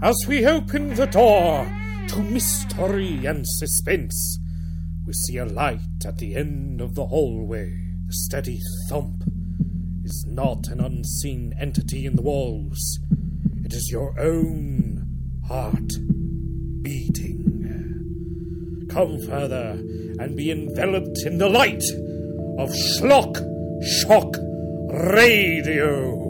as 0.00 0.16
we 0.28 0.46
open 0.46 0.94
the 0.94 1.06
door 1.06 1.66
to 2.08 2.22
mystery 2.22 3.26
and 3.26 3.44
suspense. 3.46 4.38
We 5.04 5.12
see 5.12 5.38
a 5.38 5.44
light 5.44 6.04
at 6.06 6.18
the 6.18 6.36
end 6.36 6.80
of 6.80 6.94
the 6.94 7.06
hallway. 7.06 7.70
The 8.06 8.12
steady 8.12 8.60
thump 8.88 9.24
is 10.04 10.24
not 10.28 10.68
an 10.68 10.80
unseen 10.80 11.54
entity 11.58 12.06
in 12.06 12.16
the 12.16 12.22
walls, 12.22 13.00
it 13.64 13.74
is 13.74 13.90
your 13.90 14.18
own 14.18 15.04
heart 15.46 15.92
beating. 16.82 17.44
Come 18.88 19.18
further 19.26 19.72
and 20.18 20.36
be 20.36 20.50
enveloped 20.50 21.22
in 21.26 21.38
the 21.38 21.48
light 21.48 21.82
of 22.58 22.70
Schlock 22.70 23.36
Shock 23.84 24.36
Radio. 25.12 26.27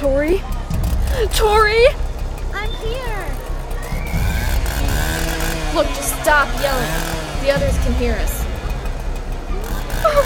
Tori? 0.00 0.42
Tori? 1.34 1.84
I'm 2.54 2.70
here. 2.70 3.26
Look, 5.74 5.86
just 5.88 6.18
stop 6.22 6.48
yelling. 6.62 6.88
The 7.42 7.50
others 7.50 7.76
can 7.84 7.92
hear 7.92 8.14
us. 8.14 8.42
Oh. 10.02 10.24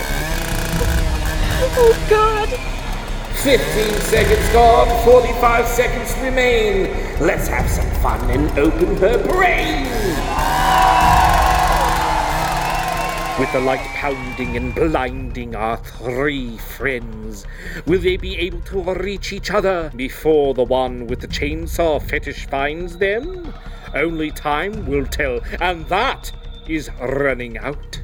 oh 1.76 2.06
God! 2.08 2.48
15 3.42 4.00
seconds 4.02 4.52
gone, 4.52 5.04
45 5.04 5.66
seconds 5.66 6.16
remain. 6.22 6.92
Let's 7.20 7.48
have 7.48 7.68
some 7.68 7.90
fun 8.00 8.30
and 8.30 8.56
open 8.56 8.96
her 8.98 9.26
brain. 9.26 10.03
With 13.36 13.50
the 13.50 13.58
light 13.58 13.80
pounding 13.80 14.56
and 14.56 14.72
blinding 14.72 15.56
our 15.56 15.76
three 15.76 16.56
friends, 16.56 17.44
will 17.84 17.98
they 17.98 18.16
be 18.16 18.36
able 18.36 18.60
to 18.60 18.94
reach 18.94 19.32
each 19.32 19.50
other 19.50 19.90
before 19.96 20.54
the 20.54 20.62
one 20.62 21.08
with 21.08 21.20
the 21.20 21.26
chainsaw 21.26 22.00
fetish 22.00 22.46
finds 22.46 22.96
them? 22.96 23.52
Only 23.92 24.30
time 24.30 24.86
will 24.86 25.04
tell, 25.04 25.40
and 25.60 25.84
that 25.86 26.30
is 26.68 26.88
running 27.00 27.58
out. 27.58 28.00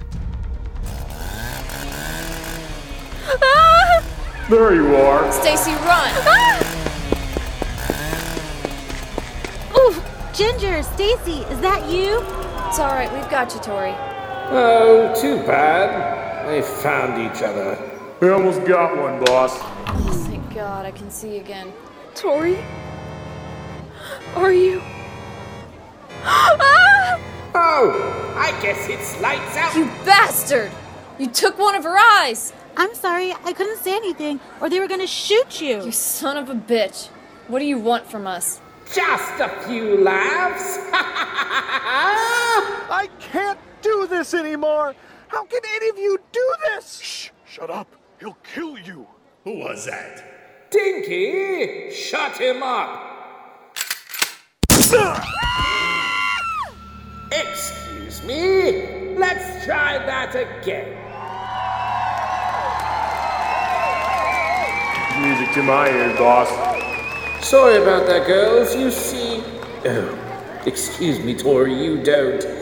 Ah! 3.41 4.05
There 4.51 4.75
you 4.75 4.97
are. 4.97 5.31
Stacy, 5.31 5.71
run! 5.71 6.11
Ooh, 9.79 10.03
Ginger, 10.35 10.83
Stacy, 10.83 11.43
is 11.53 11.61
that 11.61 11.89
you? 11.89 12.19
It's 12.67 12.81
all 12.81 12.89
right. 12.89 13.13
We've 13.13 13.31
got 13.31 13.55
you, 13.55 13.61
Tori. 13.61 14.10
Oh, 14.53 15.15
too 15.21 15.37
bad. 15.47 16.49
They 16.49 16.61
found 16.61 17.23
each 17.23 17.43
other. 17.43 17.79
We 18.21 18.31
almost 18.31 18.65
got 18.65 18.97
one, 18.97 19.25
boss. 19.25 19.57
Oh, 19.57 20.27
thank 20.29 20.53
God, 20.53 20.85
I 20.85 20.91
can 20.91 21.11
see 21.11 21.39
again. 21.39 21.73
Tori? 22.17 22.59
Are 24.35 24.53
you? 24.53 24.83
Ah! 26.25 27.19
Oh, 27.53 28.35
I 28.37 28.53
guess 28.63 28.89
it's 28.89 29.21
lights 29.21 29.57
out. 29.57 29.75
You 29.75 29.87
bastard! 30.05 30.71
You 31.19 31.27
took 31.27 31.59
one 31.59 31.75
of 31.75 31.83
her 31.83 31.97
eyes! 31.97 32.53
I'm 32.77 32.95
sorry, 32.95 33.33
I 33.33 33.53
couldn't 33.53 33.79
say 33.79 33.97
anything, 33.97 34.39
or 34.61 34.69
they 34.71 34.79
were 34.79 34.87
gonna 34.87 35.07
shoot 35.07 35.61
you. 35.61 35.85
You 35.85 35.91
son 35.91 36.37
of 36.37 36.49
a 36.49 36.55
bitch. 36.55 37.09
What 37.49 37.59
do 37.59 37.65
you 37.65 37.79
want 37.79 38.07
from 38.07 38.29
us? 38.29 38.61
Just 38.95 39.41
a 39.41 39.49
few 39.67 39.99
laughs. 39.99 40.79
I 42.93 43.09
can't 43.19 43.59
do 43.59 43.70
this 44.11 44.35
anymore! 44.35 44.95
How 45.29 45.45
can 45.45 45.61
any 45.77 45.89
of 45.89 45.97
you 45.97 46.19
do 46.33 46.55
this? 46.67 47.01
Shh, 47.01 47.31
shut 47.47 47.71
up. 47.71 47.87
He'll 48.19 48.37
kill 48.53 48.77
you. 48.79 49.07
Who 49.45 49.59
was 49.59 49.87
that? 49.87 50.71
Dinky, 50.71 51.91
shut 51.91 52.37
him 52.37 52.63
up. 52.63 53.07
Excuse 57.33 58.23
me. 58.25 59.17
Let's 59.17 59.65
try 59.65 59.99
that 59.99 60.35
again. 60.35 60.97
Music 65.23 65.55
to 65.55 65.63
my 65.63 65.89
ears, 65.89 66.19
boss. 66.19 66.49
Sorry 67.47 67.81
about 67.81 68.07
that, 68.07 68.27
girls. 68.27 68.75
You 68.75 68.91
see. 68.91 69.43
Oh, 69.85 70.63
excuse 70.67 71.21
me, 71.21 71.35
Tori, 71.35 71.75
you 71.75 72.03
don't. 72.03 72.60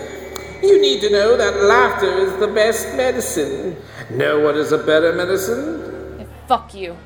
You 0.62 0.80
need 0.80 1.00
to 1.02 1.10
know 1.10 1.36
that 1.36 1.62
laughter 1.62 2.10
is 2.18 2.36
the 2.40 2.48
best 2.48 2.96
medicine. 2.96 3.76
Know 4.10 4.40
what 4.40 4.56
is 4.56 4.72
a 4.72 4.78
better 4.78 5.12
medicine? 5.12 6.18
Hey, 6.18 6.26
fuck 6.48 6.74
you. 6.74 6.96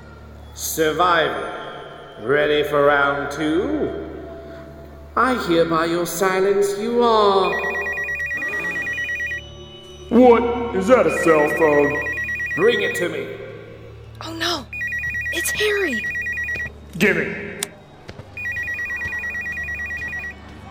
Survival. 0.54 1.60
Ready 2.22 2.62
for 2.68 2.86
round 2.86 3.30
two? 3.32 4.08
I 5.16 5.34
hear 5.46 5.66
by 5.66 5.84
your 5.86 6.06
silence 6.06 6.78
you 6.78 7.02
are. 7.02 7.52
What? 10.08 10.74
Is 10.74 10.86
that 10.86 11.06
a 11.06 11.18
cell 11.22 11.48
phone? 11.58 12.02
Bring 12.56 12.82
it 12.82 12.94
to 12.96 13.08
me. 13.08 13.26
Oh 14.22 14.32
no! 14.34 14.66
It's 15.32 15.50
Harry! 15.50 16.00
Gimme. 16.96 17.60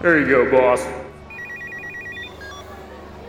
There 0.02 0.20
you 0.20 0.28
go, 0.28 0.50
boss. 0.50 0.84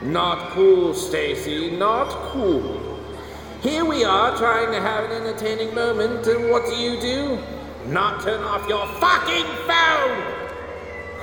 Not 0.05 0.51
cool, 0.51 0.95
Stacy. 0.95 1.71
Not 1.71 2.09
cool. 2.33 2.93
Here 3.63 3.85
we 3.85 4.03
are 4.03 4.37
trying 4.37 4.73
to 4.73 4.81
have 4.81 5.05
an 5.05 5.13
entertaining 5.13 5.73
moment, 5.73 6.27
and 6.27 6.51
what 6.51 6.67
do 6.67 6.75
you 6.75 7.01
do? 7.01 7.39
Not 7.87 8.23
turn 8.23 8.43
off 8.43 8.69
your 8.69 8.85
fucking 8.99 9.47
phone! 9.69 10.43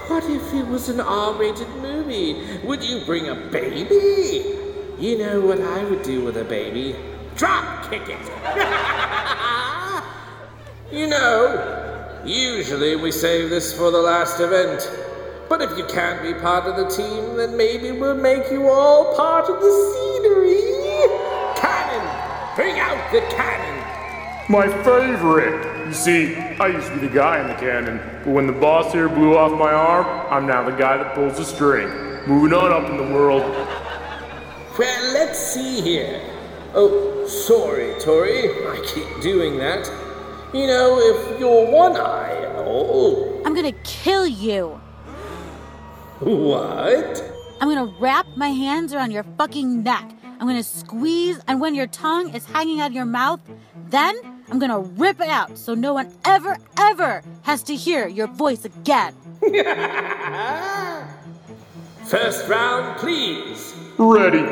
What 0.08 0.24
if 0.24 0.54
it 0.54 0.66
was 0.66 0.88
an 0.88 1.02
R-rated 1.02 1.68
movie? 1.82 2.60
Would 2.64 2.82
you 2.82 3.04
bring 3.06 3.28
a 3.28 3.36
baby? 3.36 4.58
You 4.98 5.18
know 5.18 5.42
what 5.42 5.60
I 5.60 5.84
would 5.84 6.02
do 6.04 6.24
with 6.24 6.38
a 6.38 6.46
baby? 6.46 6.96
Drop 7.36 7.90
kick 7.90 8.04
it! 8.08 8.20
you 10.98 11.08
know, 11.08 12.22
usually 12.24 12.96
we 12.96 13.12
save 13.12 13.50
this 13.50 13.74
for 13.78 13.92
the 13.92 14.02
last 14.02 14.40
event. 14.40 14.90
But 15.50 15.64
if 15.64 15.76
you 15.80 15.86
can't 15.86 16.22
be 16.22 16.36
part 16.36 16.66
of 16.66 16.76
the 16.76 16.88
team, 16.96 17.36
then 17.36 17.58
maybe 17.58 17.92
we'll 17.92 18.14
make 18.14 18.52
you 18.52 18.70
all 18.70 19.16
part 19.16 19.50
of 19.50 19.60
the 19.60 19.72
scenery. 19.92 20.62
Cannon! 21.60 22.56
Bring 22.56 22.80
out 22.80 23.12
the 23.12 23.22
cannon! 23.36 23.80
My 24.48 24.68
favorite. 24.84 25.88
You 25.88 25.94
see, 25.94 26.36
I 26.36 26.68
used 26.68 26.88
to 26.90 27.00
be 27.00 27.08
the 27.08 27.14
guy 27.14 27.42
in 27.42 27.48
the 27.48 27.56
cannon, 27.56 28.00
but 28.24 28.32
when 28.32 28.46
the 28.46 28.54
boss 28.54 28.94
here 28.94 29.10
blew 29.10 29.36
off 29.36 29.52
my 29.58 29.74
arm, 29.74 30.06
I'm 30.32 30.46
now 30.46 30.64
the 30.64 30.76
guy 30.76 30.98
that 30.98 31.16
pulls 31.16 31.38
the 31.38 31.46
string. 31.46 31.88
Moving 32.28 32.54
on 32.54 32.72
up 32.72 32.88
in 32.92 32.98
the 32.98 33.12
world. 33.12 33.42
Well, 34.78 35.14
let's 35.14 35.40
see 35.40 35.82
here. 35.82 36.22
Oh, 36.76 37.26
sorry, 37.28 38.00
Tori. 38.00 38.50
I 38.68 38.84
keep 38.86 39.22
doing 39.24 39.58
that. 39.58 39.88
You 40.54 40.68
know, 40.68 41.00
if 41.00 41.40
you're 41.40 41.72
one 41.72 41.98
eye 41.98 42.34
and 42.34 42.58
all. 42.58 43.34
Oh. 43.36 43.44
I'm 43.46 43.56
gonna 43.56 43.72
kill 43.84 44.28
you. 44.28 44.80
What? 46.20 47.24
I'm 47.62 47.70
gonna 47.70 47.94
wrap 48.00 48.28
my 48.36 48.50
hands 48.50 48.94
around 48.94 49.12
your 49.12 49.24
fucking 49.38 49.84
neck. 49.84 50.12
I'm 50.40 50.48
gonna 50.48 50.64
squeeze, 50.64 51.40
and 51.48 51.62
when 51.62 51.76
your 51.76 51.88
tongue 51.88 52.36
is 52.36 52.46
hanging 52.46 52.82
out 52.82 52.88
of 52.88 52.94
your 52.94 53.06
mouth, 53.06 53.40
then 53.88 54.16
I'm 54.50 54.60
gonna 54.60 54.80
rip 54.80 55.22
it 55.22 55.30
out 55.30 55.58
so 55.58 55.74
no 55.76 55.94
one 55.94 56.12
ever, 56.26 56.58
ever 56.78 57.24
has 57.44 57.64
to 57.64 57.76
hear 57.76 58.08
your 58.08 58.28
voice 58.28 58.66
again. 58.66 59.16
First 62.06 62.50
round, 62.50 62.98
please. 62.98 63.74
Ready. 63.98 64.44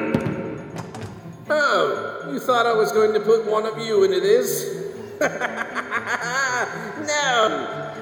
Oh, 1.49 2.29
you 2.31 2.39
thought 2.39 2.65
I 2.65 2.73
was 2.73 2.91
going 2.93 3.13
to 3.13 3.19
put 3.19 3.45
one 3.45 3.65
of 3.65 3.77
you 3.79 4.03
in 4.03 4.13
it 4.13 4.23
is? 4.23 4.87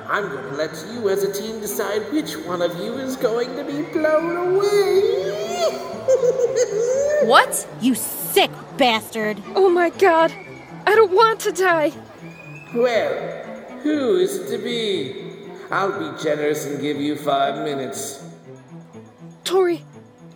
no! 0.05 0.11
I'm 0.11 0.29
going 0.29 0.49
to 0.49 0.55
let 0.55 0.85
you 0.93 1.09
as 1.09 1.23
a 1.23 1.33
team 1.33 1.61
decide 1.61 2.11
which 2.11 2.37
one 2.45 2.61
of 2.61 2.77
you 2.79 2.93
is 2.93 3.15
going 3.15 3.55
to 3.55 3.63
be 3.63 3.83
blown 3.91 4.55
away. 4.55 5.31
What? 7.25 7.67
You 7.81 7.95
sick 7.95 8.51
bastard. 8.77 9.41
Oh 9.55 9.69
my 9.69 9.89
god! 9.89 10.31
I 10.85 10.93
don't 10.93 11.11
want 11.11 11.39
to 11.41 11.51
die! 11.51 11.91
well, 12.75 13.13
who 13.81 14.17
is 14.17 14.35
it 14.35 14.55
to 14.55 14.63
be? 14.63 15.25
I'll 15.71 15.97
be 15.97 16.21
generous 16.21 16.65
and 16.65 16.79
give 16.79 16.97
you 16.97 17.15
five 17.15 17.63
minutes. 17.63 18.23
Tori, 19.43 19.83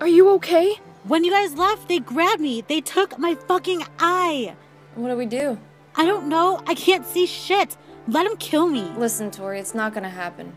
are 0.01 0.07
you 0.07 0.29
okay? 0.31 0.75
When 1.03 1.23
you 1.23 1.31
guys 1.31 1.53
left, 1.55 1.87
they 1.87 1.99
grabbed 1.99 2.41
me. 2.41 2.61
They 2.61 2.81
took 2.81 3.19
my 3.19 3.35
fucking 3.35 3.83
eye. 3.99 4.55
What 4.95 5.09
do 5.09 5.15
we 5.15 5.25
do? 5.25 5.59
I 5.95 6.05
don't 6.05 6.29
know. 6.29 6.61
I 6.65 6.75
can't 6.75 7.05
see 7.05 7.25
shit. 7.25 7.77
Let 8.09 8.25
him 8.25 8.37
kill 8.37 8.67
me. 8.67 8.91
Listen, 8.97 9.29
Tori, 9.29 9.59
it's 9.59 9.75
not 9.75 9.93
gonna 9.93 10.09
happen. 10.09 10.51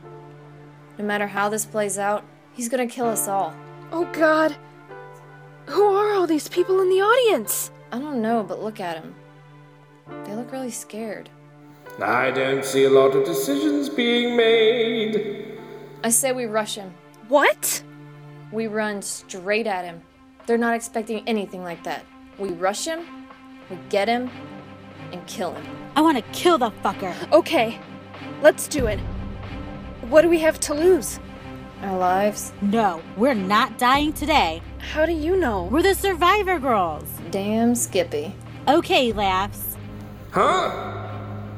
No 0.96 1.04
matter 1.04 1.26
how 1.26 1.50
this 1.50 1.66
plays 1.66 1.98
out, 1.98 2.24
he's 2.54 2.70
gonna 2.70 2.86
kill 2.86 3.04
us 3.06 3.28
all. 3.28 3.52
Oh 3.90 4.08
God. 4.14 4.56
Who 5.66 5.82
are 5.82 6.14
all 6.14 6.26
these 6.26 6.48
people 6.48 6.80
in 6.80 6.88
the 6.88 7.02
audience? 7.02 7.70
I 7.92 7.98
don't 7.98 8.22
know, 8.22 8.42
but 8.42 8.62
look 8.62 8.80
at 8.80 9.02
them. 9.02 9.14
They 10.24 10.34
look 10.34 10.50
really 10.50 10.70
scared. 10.70 11.28
I 12.00 12.30
don't 12.30 12.64
see 12.64 12.84
a 12.84 12.90
lot 12.90 13.14
of 13.14 13.26
decisions 13.26 13.90
being 13.90 14.34
made. 14.34 15.58
I 16.02 16.08
say 16.08 16.32
we 16.32 16.46
rush 16.46 16.76
him. 16.76 16.94
What? 17.28 17.82
We 18.50 18.66
run 18.66 19.02
straight 19.02 19.66
at 19.66 19.84
him. 19.84 20.00
They're 20.46 20.56
not 20.56 20.74
expecting 20.74 21.22
anything 21.28 21.62
like 21.62 21.84
that. 21.84 22.06
We 22.38 22.48
rush 22.48 22.86
him, 22.86 23.00
we 23.68 23.76
get 23.90 24.08
him, 24.08 24.30
and 25.12 25.26
kill 25.26 25.52
him. 25.54 25.64
I 25.96 26.00
want 26.00 26.18
to 26.18 26.24
kill 26.32 26.58
the 26.58 26.70
fucker. 26.84 27.14
Okay, 27.32 27.78
let's 28.42 28.66
do 28.68 28.86
it. 28.86 28.98
What 30.08 30.22
do 30.22 30.28
we 30.28 30.38
have 30.40 30.58
to 30.60 30.74
lose? 30.74 31.20
Our 31.82 31.98
lives? 31.98 32.52
No, 32.60 33.02
we're 33.16 33.34
not 33.34 33.78
dying 33.78 34.12
today. 34.12 34.62
How 34.78 35.06
do 35.06 35.12
you 35.12 35.36
know? 35.36 35.64
We're 35.64 35.82
the 35.82 35.94
survivor 35.94 36.58
girls. 36.58 37.08
Damn 37.30 37.74
Skippy. 37.74 38.34
Okay, 38.68 39.12
laughs. 39.12 39.76
Huh? 40.30 40.70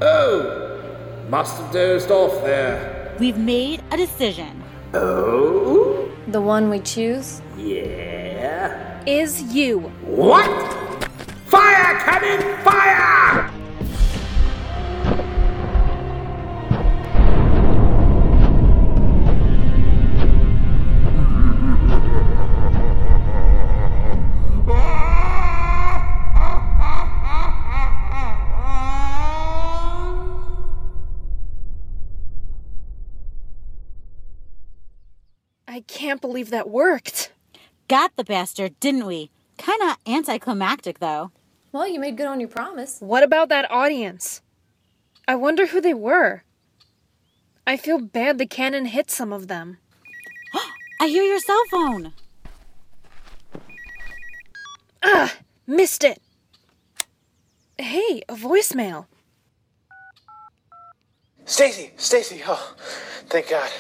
Oh, 0.01 1.27
must 1.29 1.59
have 1.59 1.73
dozed 1.73 2.11
off 2.11 2.43
there. 2.43 3.15
We've 3.19 3.39
made 3.39 3.83
a 3.91 3.97
decision. 3.97 4.63
Oh? 4.93 6.11
The 6.29 6.41
one 6.41 6.71
we 6.71 6.81
choose? 6.81 7.43
Yeah. 7.57 9.03
Is 9.07 9.43
you. 9.55 9.81
What? 10.03 10.49
Fire 11.47 11.99
cannon, 12.01 12.65
fire! 12.65 13.24
Can't 36.15 36.21
believe 36.21 36.51
that 36.51 36.71
worked. 36.71 37.33
Got 37.89 38.15
the 38.15 38.23
bastard, 38.23 38.79
didn't 38.79 39.05
we? 39.05 39.33
Kinda 39.57 39.97
anticlimactic, 40.07 41.01
though. 41.01 41.33
Well, 41.73 41.89
you 41.89 41.99
made 41.99 42.17
good 42.17 42.29
on 42.29 42.39
your 42.39 42.49
promise. 42.49 43.01
What 43.01 43.25
about 43.25 43.49
that 43.49 43.69
audience? 43.69 44.41
I 45.27 45.35
wonder 45.35 45.67
who 45.67 45.81
they 45.81 45.93
were. 45.93 46.45
I 47.67 47.77
feel 47.77 47.99
bad 47.99 48.39
the 48.39 48.47
cannon 48.47 48.87
hit 48.87 49.11
some 49.11 49.33
of 49.33 49.49
them. 49.49 49.79
I 51.01 51.09
hear 51.09 51.25
your 51.25 51.41
cell 51.41 51.65
phone. 51.69 52.13
Ah, 55.03 55.35
missed 55.67 56.05
it. 56.05 56.23
Hey, 57.77 58.23
a 58.29 58.37
voicemail. 58.37 59.07
Stacy, 61.47 61.93
Stacy, 61.97 62.43
oh, 62.47 62.75
thank 63.27 63.51
God. 63.51 63.71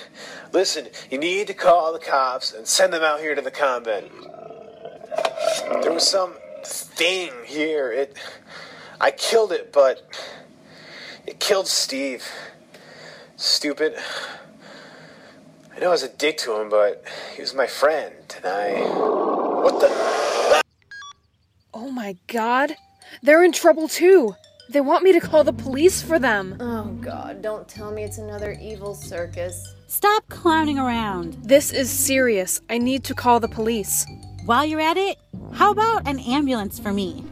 Listen, 0.52 0.88
you 1.10 1.18
need 1.18 1.46
to 1.46 1.54
call 1.54 1.92
the 1.92 1.98
cops 1.98 2.52
and 2.52 2.66
send 2.66 2.92
them 2.92 3.02
out 3.02 3.20
here 3.20 3.34
to 3.34 3.40
the 3.40 3.50
convent. 3.50 4.10
There 5.82 5.92
was 5.92 6.08
some 6.08 6.34
thing 6.62 7.32
here. 7.44 7.90
It, 7.90 8.16
I 9.00 9.10
killed 9.10 9.50
it, 9.50 9.72
but 9.72 10.02
it 11.26 11.40
killed 11.40 11.66
Steve. 11.66 12.24
Stupid. 13.36 13.96
I 15.74 15.80
know 15.80 15.88
I 15.88 15.90
was 15.90 16.02
a 16.02 16.08
dick 16.08 16.38
to 16.38 16.60
him, 16.60 16.68
but 16.68 17.04
he 17.34 17.40
was 17.40 17.54
my 17.54 17.66
friend, 17.66 18.14
and 18.36 18.46
I. 18.46 18.80
What 19.62 19.80
the? 19.80 20.62
Oh 21.72 21.90
my 21.90 22.16
god. 22.28 22.76
They're 23.22 23.42
in 23.42 23.52
trouble 23.52 23.88
too. 23.88 24.36
They 24.70 24.80
want 24.80 25.04
me 25.04 25.12
to 25.12 25.20
call 25.20 25.44
the 25.44 25.52
police 25.52 26.00
for 26.00 26.18
them. 26.18 26.56
Oh 26.58 26.84
god, 27.00 27.42
don't 27.42 27.68
tell 27.68 27.90
me 27.90 28.02
it's 28.02 28.18
another 28.18 28.56
evil 28.60 28.94
circus. 28.94 29.74
Stop 29.86 30.26
clowning 30.28 30.78
around. 30.78 31.34
This 31.42 31.70
is 31.72 31.90
serious. 31.90 32.60
I 32.70 32.78
need 32.78 33.04
to 33.04 33.14
call 33.14 33.40
the 33.40 33.48
police. 33.48 34.06
While 34.46 34.64
you're 34.64 34.80
at 34.80 34.96
it, 34.96 35.18
how 35.52 35.70
about 35.70 36.08
an 36.08 36.18
ambulance 36.18 36.78
for 36.78 36.92
me? 36.92 37.24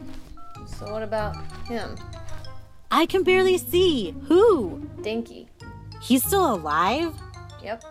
So 0.77 0.91
what 0.91 1.03
about 1.03 1.35
him? 1.67 1.95
I 2.91 3.05
can 3.07 3.23
barely 3.23 3.57
see. 3.57 4.15
Who? 4.27 4.87
Dinky. 5.01 5.49
He's 6.01 6.23
still 6.23 6.53
alive? 6.53 7.13
Yep. 7.63 7.83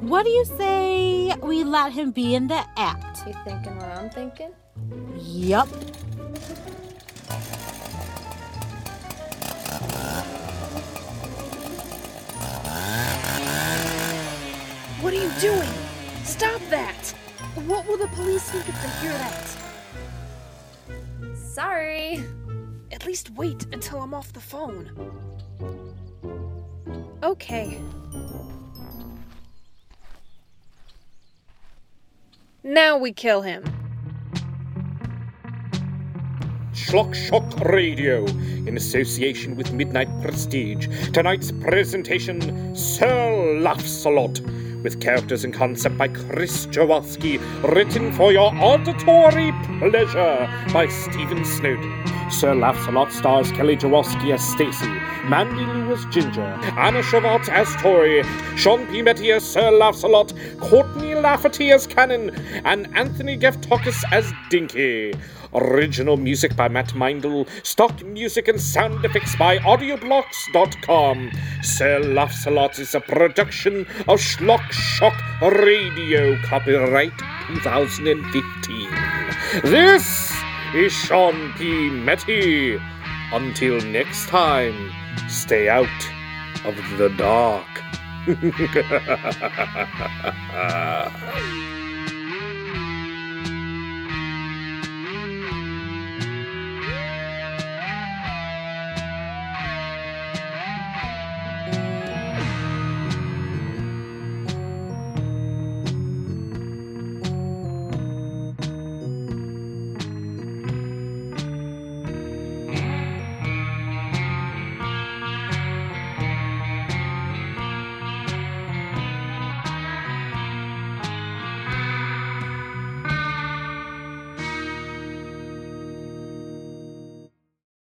What 0.00 0.24
do 0.24 0.30
you 0.30 0.44
say 0.44 1.32
we 1.42 1.62
let 1.62 1.92
him 1.92 2.10
be 2.10 2.34
in 2.34 2.48
the 2.48 2.64
act? 2.76 3.26
You 3.26 3.34
thinking 3.44 3.76
what 3.76 3.86
I'm 3.86 4.10
thinking? 4.10 4.50
Yup. 5.16 5.68
You 15.34 15.40
doing? 15.40 15.70
Stop 16.24 16.60
that! 16.70 17.14
What 17.66 17.86
will 17.86 17.98
the 17.98 18.08
police 18.08 18.50
think 18.50 18.68
if 18.68 18.82
they 18.82 18.88
hear 19.00 19.12
that? 19.12 19.56
Sorry. 21.36 22.24
At 22.90 23.06
least 23.06 23.30
wait 23.30 23.66
until 23.72 24.00
I'm 24.00 24.12
off 24.12 24.32
the 24.32 24.40
phone. 24.40 24.90
Okay. 27.22 27.78
Now 32.62 32.98
we 32.98 33.12
kill 33.12 33.42
him. 33.42 33.62
Schlock 36.72 37.14
Shock 37.14 37.60
Radio, 37.60 38.24
in 38.66 38.76
association 38.76 39.54
with 39.54 39.72
Midnight 39.72 40.08
Prestige. 40.22 40.88
Tonight's 41.12 41.52
presentation, 41.52 42.74
Sir 42.74 43.58
Laffs-a-Lot, 43.60 44.40
with 44.82 45.00
characters 45.00 45.44
and 45.44 45.52
concept 45.52 45.96
by 45.98 46.08
Chris 46.08 46.66
Jaworski, 46.66 47.40
written 47.74 48.12
for 48.12 48.32
your 48.32 48.54
auditory 48.56 49.52
pleasure 49.78 50.48
by 50.72 50.86
Stephen 50.86 51.44
Snowden. 51.44 52.04
Sir 52.30 52.54
Laffs-a-Lot 52.54 53.12
stars 53.12 53.50
Kelly 53.52 53.76
Jaworski 53.76 54.32
as 54.32 54.42
Stacy, 54.42 54.86
Mandy 55.28 55.64
Lou 55.64 55.92
as 55.92 56.04
Ginger, 56.06 56.58
Anna 56.78 57.02
Shavat 57.02 57.48
as 57.48 57.74
Tori, 57.82 58.22
Sean 58.56 58.86
P. 58.86 59.02
Metty 59.02 59.32
as 59.32 59.44
Sir 59.44 59.70
Laffs-a-Lot, 59.70 60.32
Courtney 60.58 61.14
Lafferty 61.14 61.72
as 61.72 61.86
Cannon, 61.86 62.30
and 62.64 62.88
Anthony 62.96 63.36
Geftokis 63.36 64.02
as 64.12 64.32
Dinky. 64.48 65.12
Original 65.52 66.16
music 66.16 66.54
by 66.54 66.68
Matt 66.68 66.90
Mindel. 66.90 67.48
Stock 67.66 68.04
music 68.04 68.46
and 68.46 68.60
sound 68.60 69.04
effects 69.04 69.34
by 69.34 69.58
audioblocks.com. 69.58 71.30
Sir 71.62 71.98
Laffs 72.00 72.46
a 72.46 72.50
Lot 72.50 72.78
is 72.78 72.94
a 72.94 73.00
production 73.00 73.80
of 74.06 74.20
Schlock 74.20 74.69
Shock 74.72 75.20
Radio. 75.42 76.36
Copyright 76.42 77.16
2015. 77.48 78.90
This 79.64 80.32
is 80.74 80.92
Sean 80.92 81.52
P. 81.54 81.90
Metty. 81.90 82.78
Until 83.32 83.80
next 83.80 84.28
time, 84.28 84.92
stay 85.28 85.68
out 85.68 85.86
of 86.64 86.76
the 86.98 87.08
dark. 87.16 87.66